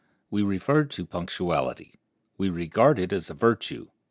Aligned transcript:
We 0.31 0.41
refer 0.41 0.85
to 0.85 1.05
punctuality. 1.05 1.93
We 2.35 2.49
regard 2.49 2.97
it 2.97 3.13
as 3.13 3.29
a 3.29 3.35
virtue. 3.35 3.89